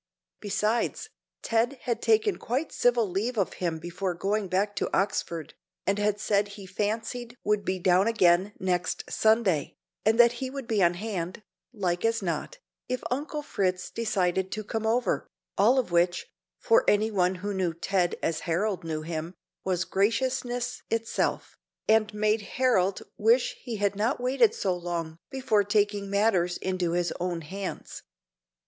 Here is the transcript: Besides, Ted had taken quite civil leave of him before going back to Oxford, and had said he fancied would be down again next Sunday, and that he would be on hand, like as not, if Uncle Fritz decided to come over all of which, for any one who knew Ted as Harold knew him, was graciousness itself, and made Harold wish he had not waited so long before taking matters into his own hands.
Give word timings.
Besides, 0.39 1.11
Ted 1.43 1.77
had 1.83 2.01
taken 2.01 2.39
quite 2.39 2.71
civil 2.71 3.07
leave 3.07 3.37
of 3.37 3.53
him 3.61 3.77
before 3.77 4.15
going 4.15 4.47
back 4.47 4.75
to 4.77 4.89
Oxford, 4.97 5.53
and 5.85 5.99
had 5.99 6.19
said 6.19 6.47
he 6.47 6.65
fancied 6.65 7.37
would 7.43 7.63
be 7.63 7.77
down 7.77 8.07
again 8.07 8.51
next 8.59 9.03
Sunday, 9.11 9.75
and 10.03 10.19
that 10.19 10.31
he 10.41 10.49
would 10.49 10.65
be 10.65 10.81
on 10.81 10.95
hand, 10.95 11.43
like 11.71 12.03
as 12.03 12.23
not, 12.23 12.57
if 12.89 13.03
Uncle 13.11 13.43
Fritz 13.43 13.91
decided 13.91 14.51
to 14.51 14.63
come 14.63 14.87
over 14.87 15.27
all 15.55 15.77
of 15.77 15.91
which, 15.91 16.25
for 16.57 16.83
any 16.87 17.11
one 17.11 17.35
who 17.35 17.53
knew 17.53 17.71
Ted 17.71 18.15
as 18.23 18.39
Harold 18.49 18.83
knew 18.83 19.03
him, 19.03 19.35
was 19.63 19.85
graciousness 19.85 20.81
itself, 20.89 21.59
and 21.87 22.11
made 22.11 22.41
Harold 22.41 23.03
wish 23.17 23.55
he 23.61 23.75
had 23.75 23.95
not 23.95 24.19
waited 24.19 24.55
so 24.55 24.75
long 24.75 25.19
before 25.29 25.63
taking 25.63 26.09
matters 26.09 26.57
into 26.57 26.93
his 26.93 27.13
own 27.19 27.41
hands. 27.41 28.01